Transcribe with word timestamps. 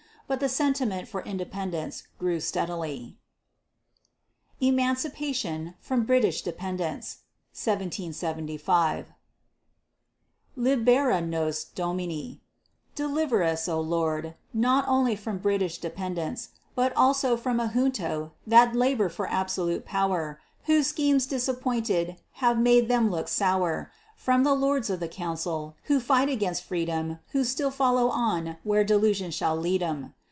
But 0.27 0.39
the 0.39 0.47
sentiment 0.47 1.09
for 1.09 1.21
independence 1.23 2.03
grew 2.17 2.39
steadily. 2.39 3.17
EMANCIPATION 4.61 5.73
FROM 5.81 6.05
BRITISH 6.05 6.43
DEPENDENCE 6.43 7.17
Libera 10.55 11.19
nos, 11.21 11.63
Domine 11.65 12.39
Deliver 12.95 13.43
us, 13.43 13.67
O 13.67 13.81
Lord, 13.81 14.35
Not 14.53 14.87
only 14.87 15.17
from 15.17 15.37
British 15.39 15.79
dependence, 15.79 16.49
but 16.75 16.95
also, 16.95 17.35
From 17.35 17.59
a 17.59 17.67
junto 17.73 18.31
that 18.47 18.73
labor 18.73 19.09
for 19.09 19.27
absolute 19.27 19.83
power, 19.85 20.39
Whose 20.63 20.87
schemes 20.87 21.25
disappointed 21.27 22.15
have 22.35 22.57
made 22.57 22.87
them 22.87 23.11
look 23.11 23.27
sour; 23.27 23.91
From 24.15 24.43
the 24.45 24.53
lords 24.53 24.89
of 24.89 25.01
the 25.01 25.09
council, 25.09 25.75
who 25.85 25.99
fight 25.99 26.29
against 26.29 26.63
freedom 26.63 27.19
Who 27.33 27.43
still 27.43 27.71
follow 27.71 28.07
on 28.07 28.55
where 28.63 28.85
delusion 28.85 29.31
shall 29.31 29.57
lead 29.57 29.83
'em. 29.83 30.13